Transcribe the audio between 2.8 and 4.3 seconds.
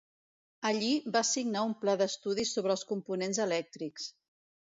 components elèctrics.